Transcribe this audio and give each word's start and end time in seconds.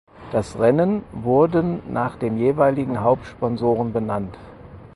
Das 0.31 0.57
Rennen 0.57 1.03
wurden 1.11 1.83
nach 1.93 2.15
den 2.15 2.35
jeweiligen 2.39 3.01
Hauptsponsoren 3.01 3.93
benannt. 3.93 4.35